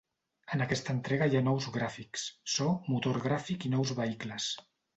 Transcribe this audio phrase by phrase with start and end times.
[0.55, 4.53] En aquesta entrega hi ha nous gràfics, so, motor gràfic i nous vehicles.